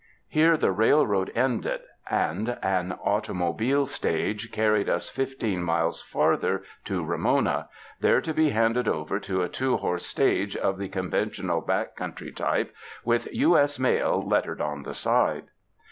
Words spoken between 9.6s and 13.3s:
horse stage of the conventional back country tyi)e with